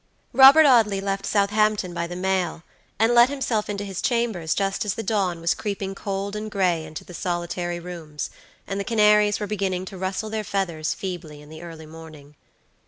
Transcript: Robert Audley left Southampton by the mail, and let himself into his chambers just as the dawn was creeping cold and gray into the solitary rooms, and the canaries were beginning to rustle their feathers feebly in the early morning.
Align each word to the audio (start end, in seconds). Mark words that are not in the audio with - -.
Robert 0.33 0.65
Audley 0.65 0.99
left 0.99 1.27
Southampton 1.27 1.93
by 1.93 2.07
the 2.07 2.15
mail, 2.15 2.63
and 2.97 3.13
let 3.13 3.29
himself 3.29 3.69
into 3.69 3.83
his 3.83 4.01
chambers 4.01 4.55
just 4.55 4.83
as 4.83 4.95
the 4.95 5.03
dawn 5.03 5.39
was 5.39 5.53
creeping 5.53 5.93
cold 5.93 6.35
and 6.35 6.49
gray 6.49 6.83
into 6.85 7.03
the 7.03 7.13
solitary 7.13 7.79
rooms, 7.79 8.31
and 8.65 8.79
the 8.79 8.83
canaries 8.83 9.39
were 9.39 9.45
beginning 9.45 9.85
to 9.85 9.99
rustle 9.99 10.31
their 10.31 10.43
feathers 10.43 10.95
feebly 10.95 11.39
in 11.39 11.49
the 11.49 11.61
early 11.61 11.85
morning. 11.85 12.33